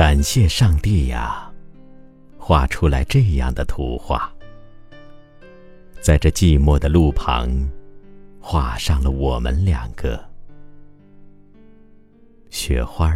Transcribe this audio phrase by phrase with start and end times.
[0.00, 1.52] 感谢上帝呀，
[2.38, 4.32] 画出来这样的图画，
[6.00, 7.70] 在这寂寞的路旁，
[8.40, 10.18] 画上了我们两个。
[12.48, 13.14] 雪花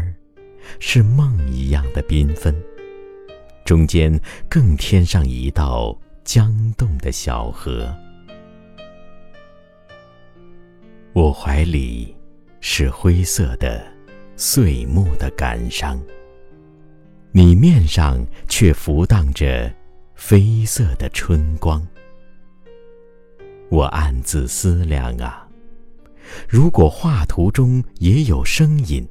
[0.79, 2.55] 是梦一样的缤纷，
[3.65, 7.91] 中间更添上一道江动的小河。
[11.15, 12.15] 我怀里
[12.61, 13.83] 是灰色的
[14.37, 15.99] 碎木的感伤。
[17.37, 19.69] 你面上却浮荡着
[20.17, 21.85] 绯色的春光，
[23.71, 25.45] 我暗自思量啊，
[26.49, 29.05] 如果画图中也有声音，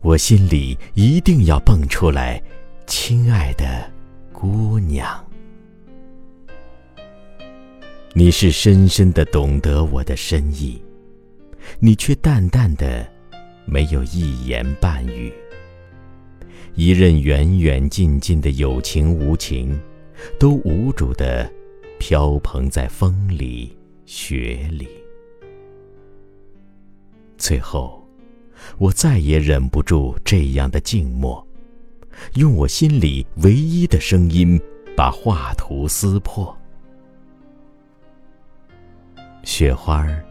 [0.00, 2.42] 我心里一定要蹦出来，
[2.86, 3.92] 亲爱的
[4.32, 5.06] 姑娘。
[8.14, 10.82] 你是深深的懂得我的深意，
[11.78, 13.06] 你却淡淡的，
[13.66, 15.30] 没有一言半语。
[16.76, 19.80] 一任远远近近的有情无情，
[20.40, 21.48] 都无主的
[22.00, 24.88] 飘蓬在风里雪里。
[27.38, 28.04] 最后，
[28.76, 31.46] 我再也忍不住这样的静默，
[32.34, 34.60] 用我心里唯一的声音，
[34.96, 36.56] 把画图撕破。
[39.44, 40.24] 雪花儿，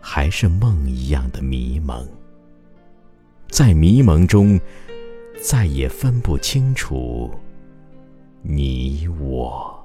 [0.00, 2.08] 还是梦一样的迷蒙，
[3.50, 4.58] 在迷蒙中。
[5.40, 7.30] 再也分不清楚
[8.42, 9.77] 你我。